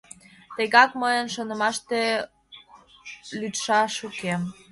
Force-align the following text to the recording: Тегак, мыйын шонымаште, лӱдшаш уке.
Тегак, 0.55 0.91
мыйын 1.01 1.27
шонымаште, 1.35 2.01
лӱдшаш 3.39 3.93
уке. 4.07 4.33